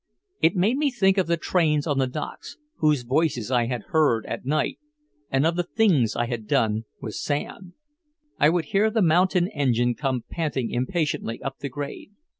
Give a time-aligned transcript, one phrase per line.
[0.41, 4.25] It made me think of the trains on the docks, whose voices I had heard
[4.25, 4.79] at night,
[5.29, 7.75] and of the things I had done with Sam.
[8.39, 12.13] I would hear the mountain engine come panting impatiently up the grade.